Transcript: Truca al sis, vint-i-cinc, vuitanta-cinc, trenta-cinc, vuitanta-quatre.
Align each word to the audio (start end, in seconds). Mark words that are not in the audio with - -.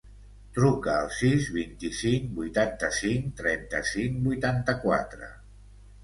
Truca 0.53 0.93
al 0.99 1.09
sis, 1.17 1.49
vint-i-cinc, 1.57 2.31
vuitanta-cinc, 2.39 3.27
trenta-cinc, 3.41 4.17
vuitanta-quatre. 4.29 5.29